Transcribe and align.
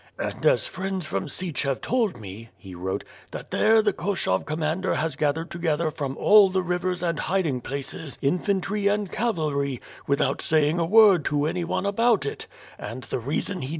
And 0.17 0.47
as 0.47 0.65
friends 0.65 1.05
from 1.05 1.27
Sich 1.29 1.61
have 1.61 1.79
told 1.79 2.19
me— 2.19 2.49
he 2.57 2.73
wrote, 2.73 3.03
"that 3.29 3.51
there 3.51 3.83
the 3.83 3.93
Koshov 3.93 4.47
commander 4.47 4.95
has 4.95 5.15
gathered 5.15 5.51
together 5.51 5.91
from 5.91 6.17
all 6.17 6.49
the 6.49 6.63
rivers 6.63 7.03
and 7.03 7.19
hiding 7.19 7.61
places, 7.61 8.17
infantry 8.19 8.87
and 8.87 9.11
cavalry, 9.11 9.79
without 10.07 10.41
saying 10.41 10.79
a 10.79 10.85
word 10.87 11.23
to 11.25 11.45
anyone 11.45 11.85
about 11.85 12.25
it, 12.25 12.47
and 12.79 13.03
the 13.03 13.19
reason 13.19 13.27
he 13.27 13.31
WITH 13.31 13.45
FIRE 13.45 13.53
AND 13.59 13.63
SWORD. 13.63 13.69